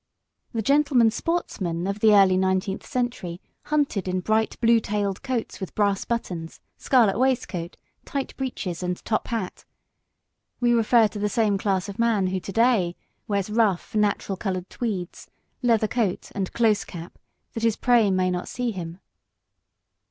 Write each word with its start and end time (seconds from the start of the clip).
The 0.51 0.63
gentleman 0.63 1.11
sportsman 1.11 1.85
of 1.85 1.99
the 1.99 2.15
early 2.15 2.35
nineteenth 2.35 2.83
century 2.87 3.39
hunted 3.65 4.07
in 4.07 4.19
bright 4.21 4.59
blue 4.59 4.79
tailed 4.79 5.21
coats 5.21 5.59
with 5.59 5.75
brass 5.75 6.05
buttons, 6.05 6.59
scarlet 6.75 7.19
waistcoat, 7.19 7.77
tight 8.03 8.35
breeches 8.35 8.81
and 8.81 8.97
top 9.05 9.27
hat! 9.27 9.63
We 10.59 10.73
refer 10.73 11.07
to 11.09 11.19
the 11.19 11.29
same 11.29 11.59
class 11.59 11.87
of 11.87 11.99
man 11.99 12.25
who 12.25 12.39
to 12.39 12.51
day 12.51 12.95
wears 13.27 13.51
rough, 13.51 13.93
natural 13.93 14.37
coloured 14.37 14.71
tweeds, 14.71 15.27
leather 15.61 15.87
coat 15.87 16.31
and 16.33 16.51
close 16.51 16.83
cap 16.83 17.19
that 17.53 17.61
his 17.61 17.75
prey 17.75 18.09
may 18.09 18.31
not 18.31 18.47
see 18.47 18.71
him. 18.71 19.01